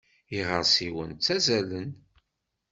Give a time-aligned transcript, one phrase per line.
[0.39, 1.91] Iɣersiwen ttazzalen.